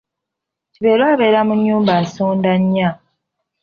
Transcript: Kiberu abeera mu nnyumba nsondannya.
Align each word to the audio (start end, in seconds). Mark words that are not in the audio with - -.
Kiberu 0.73 1.03
abeera 1.13 1.39
mu 1.47 1.53
nnyumba 1.57 1.93
nsondannya. 2.03 2.89